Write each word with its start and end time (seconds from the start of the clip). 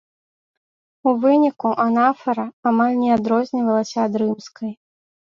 У 1.09 1.11
выніку 1.25 1.67
анафара 1.83 2.45
амаль 2.71 2.95
не 3.01 3.11
адрознівалася 3.17 3.97
ад 4.09 4.17
рымскай. 4.23 4.71